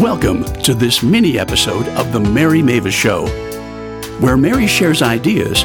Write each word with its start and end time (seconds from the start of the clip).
Welcome 0.00 0.44
to 0.62 0.72
this 0.72 1.02
mini 1.02 1.38
episode 1.38 1.86
of 1.88 2.10
The 2.14 2.20
Mary 2.20 2.62
Mavis 2.62 2.94
Show, 2.94 3.26
where 4.18 4.38
Mary 4.38 4.66
shares 4.66 5.02
ideas 5.02 5.62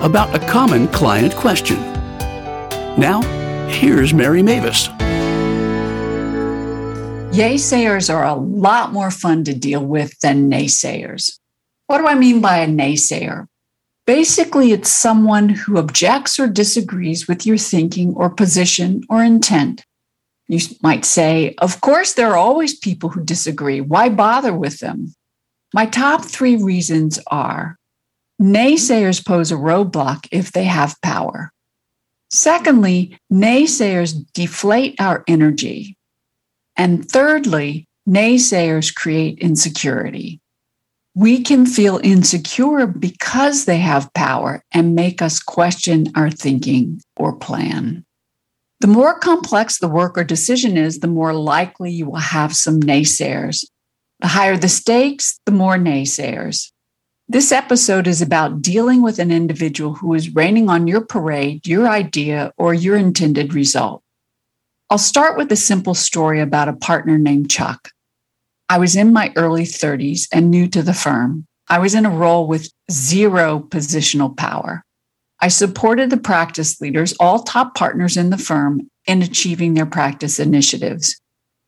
about 0.00 0.34
a 0.34 0.38
common 0.48 0.88
client 0.88 1.36
question. 1.36 1.78
Now, 2.98 3.20
here's 3.68 4.14
Mary 4.14 4.42
Mavis. 4.42 4.88
Yaysayers 7.36 8.08
are 8.08 8.24
a 8.24 8.34
lot 8.34 8.94
more 8.94 9.10
fun 9.10 9.44
to 9.44 9.52
deal 9.52 9.84
with 9.84 10.18
than 10.20 10.50
naysayers. 10.50 11.38
What 11.86 11.98
do 11.98 12.06
I 12.06 12.14
mean 12.14 12.40
by 12.40 12.60
a 12.60 12.66
naysayer? 12.66 13.46
Basically, 14.06 14.72
it's 14.72 14.88
someone 14.88 15.50
who 15.50 15.76
objects 15.76 16.40
or 16.40 16.46
disagrees 16.46 17.28
with 17.28 17.44
your 17.44 17.58
thinking 17.58 18.14
or 18.14 18.30
position 18.30 19.02
or 19.10 19.22
intent. 19.22 19.84
You 20.50 20.58
might 20.82 21.04
say, 21.04 21.54
Of 21.58 21.80
course, 21.80 22.14
there 22.14 22.32
are 22.32 22.36
always 22.36 22.76
people 22.76 23.08
who 23.08 23.24
disagree. 23.24 23.80
Why 23.80 24.08
bother 24.08 24.52
with 24.52 24.80
them? 24.80 25.14
My 25.72 25.86
top 25.86 26.24
three 26.24 26.56
reasons 26.56 27.20
are 27.28 27.76
naysayers 28.42 29.24
pose 29.24 29.52
a 29.52 29.54
roadblock 29.54 30.26
if 30.32 30.50
they 30.50 30.64
have 30.64 31.00
power. 31.02 31.52
Secondly, 32.30 33.16
naysayers 33.32 34.12
deflate 34.32 35.00
our 35.00 35.22
energy. 35.28 35.96
And 36.76 37.08
thirdly, 37.08 37.86
naysayers 38.08 38.92
create 38.92 39.38
insecurity. 39.38 40.40
We 41.14 41.44
can 41.44 41.64
feel 41.64 42.00
insecure 42.02 42.88
because 42.88 43.66
they 43.66 43.78
have 43.78 44.12
power 44.14 44.64
and 44.72 44.96
make 44.96 45.22
us 45.22 45.38
question 45.38 46.10
our 46.16 46.30
thinking 46.30 47.00
or 47.16 47.36
plan. 47.36 48.04
The 48.80 48.86
more 48.86 49.18
complex 49.18 49.78
the 49.78 49.88
work 49.88 50.16
or 50.16 50.24
decision 50.24 50.78
is, 50.78 51.00
the 51.00 51.06
more 51.06 51.34
likely 51.34 51.90
you 51.90 52.06
will 52.06 52.16
have 52.16 52.56
some 52.56 52.80
naysayers. 52.80 53.64
The 54.20 54.28
higher 54.28 54.56
the 54.56 54.68
stakes, 54.68 55.38
the 55.44 55.52
more 55.52 55.76
naysayers. 55.76 56.72
This 57.28 57.52
episode 57.52 58.06
is 58.06 58.22
about 58.22 58.62
dealing 58.62 59.02
with 59.02 59.18
an 59.18 59.30
individual 59.30 59.94
who 59.94 60.14
is 60.14 60.34
raining 60.34 60.70
on 60.70 60.86
your 60.86 61.02
parade, 61.02 61.66
your 61.66 61.88
idea, 61.88 62.52
or 62.56 62.72
your 62.72 62.96
intended 62.96 63.54
result. 63.54 64.02
I'll 64.88 64.98
start 64.98 65.36
with 65.36 65.52
a 65.52 65.56
simple 65.56 65.94
story 65.94 66.40
about 66.40 66.68
a 66.68 66.72
partner 66.72 67.18
named 67.18 67.50
Chuck. 67.50 67.90
I 68.70 68.78
was 68.78 68.96
in 68.96 69.12
my 69.12 69.32
early 69.36 69.64
30s 69.64 70.26
and 70.32 70.50
new 70.50 70.66
to 70.68 70.82
the 70.82 70.94
firm. 70.94 71.46
I 71.68 71.78
was 71.78 71.94
in 71.94 72.06
a 72.06 72.10
role 72.10 72.46
with 72.46 72.72
zero 72.90 73.60
positional 73.60 74.36
power. 74.36 74.84
I 75.42 75.48
supported 75.48 76.10
the 76.10 76.18
practice 76.18 76.80
leaders, 76.80 77.14
all 77.18 77.42
top 77.42 77.74
partners 77.74 78.16
in 78.16 78.30
the 78.30 78.38
firm, 78.38 78.90
in 79.06 79.22
achieving 79.22 79.74
their 79.74 79.86
practice 79.86 80.38
initiatives. 80.38 81.18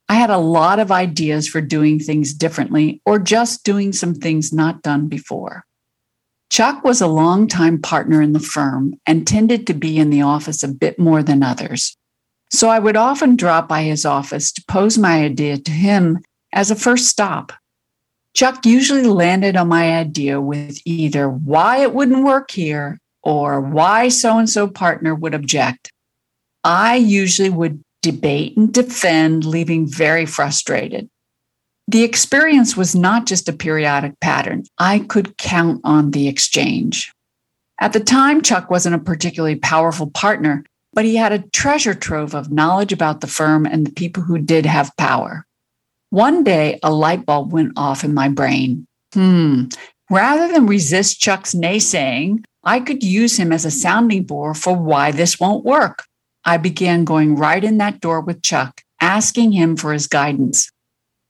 I 0.08 0.16
had 0.16 0.30
a 0.30 0.38
lot 0.38 0.78
of 0.78 0.92
ideas 0.92 1.48
for 1.48 1.62
doing 1.62 1.98
things 1.98 2.34
differently 2.34 3.00
or 3.06 3.18
just 3.18 3.64
doing 3.64 3.92
some 3.92 4.14
things 4.14 4.52
not 4.52 4.82
done 4.82 5.08
before. 5.08 5.64
Chuck 6.50 6.84
was 6.84 7.00
a 7.00 7.06
longtime 7.06 7.80
partner 7.80 8.20
in 8.20 8.34
the 8.34 8.40
firm 8.40 8.94
and 9.06 9.26
tended 9.26 9.66
to 9.66 9.74
be 9.74 9.98
in 9.98 10.10
the 10.10 10.20
office 10.20 10.62
a 10.62 10.68
bit 10.68 10.98
more 10.98 11.22
than 11.22 11.42
others. 11.42 11.96
So 12.50 12.68
I 12.68 12.78
would 12.78 12.96
often 12.96 13.36
drop 13.36 13.68
by 13.68 13.84
his 13.84 14.04
office 14.04 14.52
to 14.52 14.64
pose 14.68 14.98
my 14.98 15.24
idea 15.24 15.56
to 15.56 15.70
him 15.70 16.18
as 16.52 16.70
a 16.70 16.76
first 16.76 17.06
stop. 17.06 17.54
Chuck 18.34 18.66
usually 18.66 19.04
landed 19.04 19.56
on 19.56 19.68
my 19.68 19.96
idea 19.96 20.38
with 20.42 20.78
either 20.84 21.30
why 21.30 21.78
it 21.78 21.94
wouldn't 21.94 22.24
work 22.24 22.50
here 22.50 23.00
or 23.22 23.60
why 23.60 24.08
so 24.08 24.38
and 24.38 24.48
so 24.48 24.66
partner 24.68 25.14
would 25.14 25.34
object. 25.34 25.92
I 26.64 26.96
usually 26.96 27.50
would 27.50 27.82
debate 28.02 28.56
and 28.56 28.72
defend, 28.72 29.44
leaving 29.44 29.86
very 29.86 30.26
frustrated. 30.26 31.08
The 31.88 32.04
experience 32.04 32.76
was 32.76 32.94
not 32.94 33.26
just 33.26 33.48
a 33.48 33.52
periodic 33.52 34.18
pattern. 34.20 34.64
I 34.78 35.00
could 35.00 35.36
count 35.36 35.80
on 35.84 36.12
the 36.12 36.28
exchange. 36.28 37.12
At 37.80 37.92
the 37.92 38.00
time, 38.00 38.42
Chuck 38.42 38.70
wasn't 38.70 38.94
a 38.94 39.00
particularly 39.00 39.56
powerful 39.56 40.08
partner, 40.10 40.64
but 40.92 41.04
he 41.04 41.16
had 41.16 41.32
a 41.32 41.42
treasure 41.50 41.94
trove 41.94 42.34
of 42.34 42.52
knowledge 42.52 42.92
about 42.92 43.20
the 43.20 43.26
firm 43.26 43.66
and 43.66 43.86
the 43.86 43.92
people 43.92 44.22
who 44.22 44.38
did 44.38 44.66
have 44.66 44.96
power. 44.96 45.46
One 46.10 46.44
day, 46.44 46.78
a 46.82 46.92
light 46.92 47.26
bulb 47.26 47.52
went 47.52 47.72
off 47.76 48.04
in 48.04 48.14
my 48.14 48.28
brain. 48.28 48.86
Hmm, 49.14 49.64
rather 50.12 50.52
than 50.52 50.66
resist 50.66 51.20
Chuck's 51.20 51.54
naysaying, 51.54 52.44
I 52.62 52.80
could 52.80 53.02
use 53.02 53.38
him 53.38 53.50
as 53.50 53.64
a 53.64 53.70
sounding 53.70 54.24
board 54.24 54.58
for 54.58 54.76
why 54.76 55.10
this 55.10 55.40
won't 55.40 55.64
work. 55.64 56.04
I 56.44 56.58
began 56.58 57.04
going 57.04 57.34
right 57.36 57.64
in 57.64 57.78
that 57.78 58.00
door 58.00 58.20
with 58.20 58.42
Chuck, 58.42 58.82
asking 59.00 59.52
him 59.52 59.74
for 59.74 59.92
his 59.92 60.06
guidance. 60.06 60.70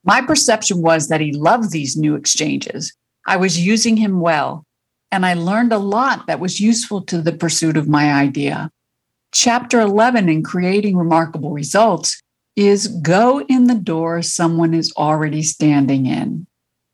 My 0.04 0.20
perception 0.20 0.82
was 0.82 1.08
that 1.08 1.20
he 1.20 1.32
loved 1.32 1.70
these 1.70 1.96
new 1.96 2.16
exchanges. 2.16 2.92
I 3.24 3.36
was 3.36 3.64
using 3.64 3.96
him 3.98 4.18
well, 4.18 4.64
and 5.12 5.24
I 5.24 5.34
learned 5.34 5.72
a 5.72 5.78
lot 5.78 6.26
that 6.26 6.40
was 6.40 6.60
useful 6.60 7.02
to 7.02 7.22
the 7.22 7.32
pursuit 7.32 7.76
of 7.76 7.88
my 7.88 8.12
idea. 8.12 8.68
Chapter 9.32 9.80
11 9.80 10.28
in 10.28 10.42
Creating 10.42 10.96
Remarkable 10.96 11.52
Results 11.52 12.20
is 12.56 12.88
go 12.88 13.42
in 13.42 13.68
the 13.68 13.76
door 13.76 14.22
someone 14.22 14.74
is 14.74 14.92
already 14.96 15.42
standing 15.42 16.06
in. 16.06 16.46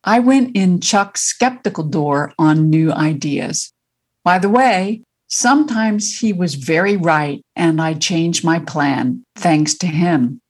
I 0.08 0.20
went 0.20 0.56
in 0.56 0.80
Chuck's 0.80 1.20
skeptical 1.20 1.84
door 1.84 2.32
on 2.38 2.70
new 2.70 2.90
ideas. 2.90 3.74
By 4.24 4.38
the 4.38 4.48
way, 4.48 5.02
sometimes 5.26 6.20
he 6.20 6.32
was 6.32 6.54
very 6.54 6.96
right 6.96 7.42
and 7.54 7.78
I 7.78 7.92
changed 7.92 8.42
my 8.42 8.58
plan 8.58 9.22
thanks 9.36 9.74
to 9.74 9.86
him. 9.86 10.40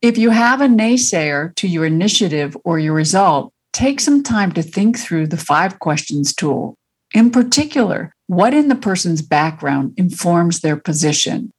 If 0.00 0.16
you 0.16 0.30
have 0.30 0.62
a 0.62 0.68
naysayer 0.68 1.54
to 1.56 1.68
your 1.68 1.84
initiative 1.84 2.56
or 2.64 2.78
your 2.78 2.94
result, 2.94 3.52
take 3.74 4.00
some 4.00 4.22
time 4.22 4.52
to 4.52 4.62
think 4.62 4.98
through 4.98 5.26
the 5.26 5.36
five 5.36 5.80
questions 5.80 6.34
tool. 6.34 6.74
In 7.12 7.30
particular, 7.30 8.10
what 8.26 8.54
in 8.54 8.68
the 8.68 8.74
person's 8.74 9.20
background 9.20 9.92
informs 9.98 10.60
their 10.60 10.78
position? 10.78 11.50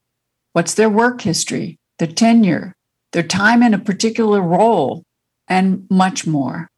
What's 0.54 0.74
their 0.74 0.90
work 0.90 1.22
history, 1.22 1.78
their 2.00 2.08
tenure, 2.08 2.74
their 3.12 3.22
time 3.22 3.62
in 3.62 3.76
a 3.76 3.86
particular 3.90 4.42
role, 4.42 5.04
and 5.48 5.86
much 5.92 6.26
more. 6.26 6.70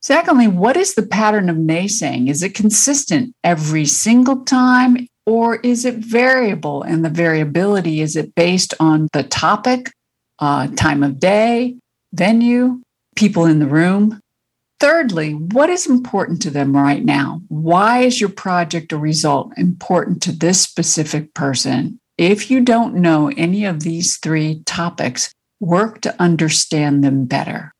Secondly, 0.00 0.46
what 0.46 0.76
is 0.76 0.94
the 0.94 1.06
pattern 1.06 1.48
of 1.48 1.56
naysaying? 1.56 2.30
Is 2.30 2.42
it 2.42 2.54
consistent 2.54 3.34
every 3.42 3.84
single 3.84 4.44
time 4.44 5.08
or 5.26 5.56
is 5.56 5.84
it 5.84 5.96
variable? 5.96 6.82
And 6.82 7.04
the 7.04 7.10
variability, 7.10 8.00
is 8.00 8.16
it 8.16 8.34
based 8.34 8.74
on 8.78 9.08
the 9.12 9.24
topic, 9.24 9.90
uh, 10.38 10.68
time 10.68 11.02
of 11.02 11.18
day, 11.18 11.76
venue, 12.12 12.80
people 13.16 13.44
in 13.44 13.58
the 13.58 13.66
room? 13.66 14.20
Thirdly, 14.80 15.32
what 15.32 15.68
is 15.68 15.88
important 15.88 16.40
to 16.42 16.50
them 16.50 16.76
right 16.76 17.04
now? 17.04 17.42
Why 17.48 18.02
is 18.02 18.20
your 18.20 18.30
project 18.30 18.92
or 18.92 18.98
result 18.98 19.52
important 19.56 20.22
to 20.22 20.32
this 20.32 20.60
specific 20.60 21.34
person? 21.34 21.98
If 22.16 22.50
you 22.50 22.60
don't 22.60 22.94
know 22.94 23.32
any 23.36 23.64
of 23.64 23.80
these 23.80 24.18
three 24.18 24.62
topics, 24.64 25.32
work 25.60 26.00
to 26.02 26.14
understand 26.22 27.02
them 27.02 27.26
better. 27.26 27.72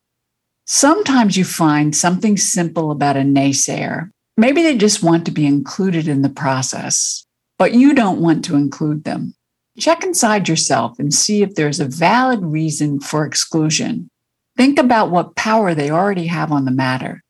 Sometimes 0.71 1.35
you 1.35 1.47
find 1.47 1.97
something 1.97 2.37
simple 2.37 2.91
about 2.91 3.17
a 3.17 3.21
naysayer. 3.21 4.11
Maybe 4.37 4.63
they 4.63 4.77
just 4.77 5.03
want 5.03 5.25
to 5.25 5.31
be 5.31 5.47
included 5.47 6.07
in 6.07 6.21
the 6.21 6.29
process, 6.29 7.25
but 7.59 7.73
you 7.73 7.95
don't 7.95 8.21
want 8.21 8.45
to 8.45 8.55
include 8.55 9.05
them. 9.05 9.35
Check 9.79 10.05
inside 10.05 10.47
yourself 10.47 10.99
and 10.99 11.15
see 11.15 11.43
if 11.43 11.55
there's 11.55 11.81
a 11.81 11.87
valid 11.87 12.43
reason 12.43 13.01
for 13.01 13.25
exclusion. 13.25 14.11
Think 14.59 14.79
about 14.79 15.11
what 15.11 15.37
power 15.37 15.75
they 15.75 15.91
already 15.91 16.27
have 16.27 16.53
on 16.53 16.67
the 16.67 16.71
matter. 16.71 17.23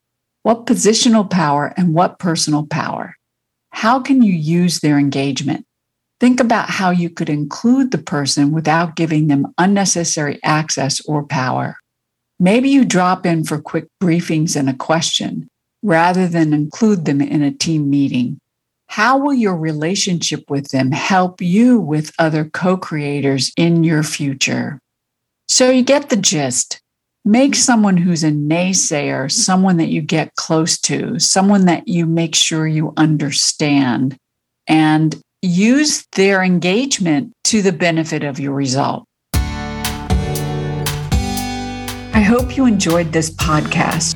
What 0.43 0.65
positional 0.65 1.29
power 1.29 1.73
and 1.77 1.93
what 1.93 2.19
personal 2.19 2.67
power? 2.67 3.15
How 3.69 4.01
can 4.01 4.21
you 4.21 4.33
use 4.33 4.81
their 4.81 4.99
engagement? 4.99 5.65
Think 6.19 6.41
about 6.41 6.69
how 6.69 6.89
you 6.89 7.09
could 7.09 7.29
include 7.29 7.91
the 7.91 7.99
person 7.99 8.51
without 8.51 8.97
giving 8.97 9.27
them 9.27 9.53
unnecessary 9.57 10.41
access 10.43 10.99
or 11.05 11.23
power. 11.23 11.77
Maybe 12.39 12.69
you 12.69 12.85
drop 12.85 13.25
in 13.25 13.43
for 13.43 13.59
quick 13.59 13.87
briefings 14.01 14.55
and 14.55 14.69
a 14.69 14.73
question 14.73 15.49
rather 15.83 16.27
than 16.27 16.53
include 16.53 17.05
them 17.05 17.21
in 17.21 17.41
a 17.41 17.51
team 17.51 17.89
meeting. 17.89 18.39
How 18.87 19.17
will 19.17 19.33
your 19.33 19.55
relationship 19.55 20.49
with 20.49 20.69
them 20.69 20.91
help 20.91 21.41
you 21.41 21.79
with 21.79 22.13
other 22.17 22.45
co 22.45 22.77
creators 22.77 23.51
in 23.55 23.83
your 23.83 24.03
future? 24.03 24.79
So 25.47 25.69
you 25.69 25.83
get 25.83 26.09
the 26.09 26.15
gist. 26.15 26.81
Make 27.25 27.53
someone 27.55 27.97
who's 27.97 28.23
a 28.23 28.31
naysayer 28.31 29.29
someone 29.29 29.77
that 29.77 29.89
you 29.89 30.01
get 30.01 30.35
close 30.35 30.79
to, 30.81 31.19
someone 31.19 31.65
that 31.65 31.87
you 31.87 32.05
make 32.05 32.33
sure 32.33 32.65
you 32.65 32.93
understand, 32.95 34.17
and 34.67 35.19
use 35.41 36.07
their 36.13 36.41
engagement 36.41 37.33
to 37.43 37.61
the 37.61 37.73
benefit 37.73 38.23
of 38.23 38.39
your 38.39 38.53
result. 38.53 39.05
Hope 42.29 42.55
you 42.55 42.67
enjoyed 42.67 43.11
this 43.11 43.31
podcast. 43.31 44.13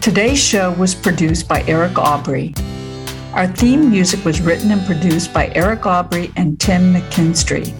Today's 0.00 0.42
show 0.42 0.72
was 0.72 0.92
produced 0.92 1.46
by 1.46 1.62
Eric 1.68 1.96
Aubrey. 1.96 2.52
Our 3.32 3.46
theme 3.46 3.90
music 3.90 4.24
was 4.24 4.40
written 4.40 4.72
and 4.72 4.84
produced 4.84 5.32
by 5.32 5.52
Eric 5.54 5.86
Aubrey 5.86 6.32
and 6.34 6.58
Tim 6.58 6.92
McKinstry. 6.92 7.72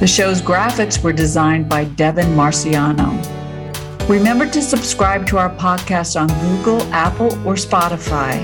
The 0.00 0.08
show's 0.08 0.42
graphics 0.42 1.04
were 1.04 1.12
designed 1.12 1.68
by 1.68 1.84
Devin 1.84 2.34
Marciano. 2.34 3.08
Remember 4.08 4.44
to 4.46 4.60
subscribe 4.60 5.24
to 5.28 5.38
our 5.38 5.50
podcast 5.50 6.20
on 6.20 6.26
Google, 6.40 6.82
Apple, 6.92 7.32
or 7.46 7.54
Spotify. 7.54 8.40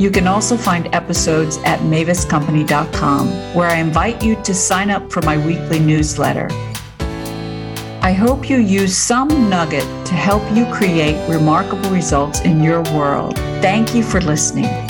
You 0.00 0.10
can 0.10 0.26
also 0.26 0.56
find 0.56 0.92
episodes 0.92 1.58
at 1.58 1.78
maviscompany.com, 1.78 3.54
where 3.54 3.68
I 3.68 3.76
invite 3.76 4.20
you 4.20 4.34
to 4.42 4.52
sign 4.52 4.90
up 4.90 5.12
for 5.12 5.22
my 5.22 5.36
weekly 5.46 5.78
newsletter. 5.78 6.48
I 8.02 8.14
hope 8.14 8.48
you 8.48 8.56
use 8.56 8.96
some 8.96 9.50
nugget 9.50 9.84
to 10.06 10.14
help 10.14 10.42
you 10.56 10.64
create 10.72 11.16
remarkable 11.28 11.90
results 11.90 12.40
in 12.40 12.62
your 12.62 12.82
world. 12.94 13.36
Thank 13.60 13.94
you 13.94 14.02
for 14.02 14.22
listening. 14.22 14.89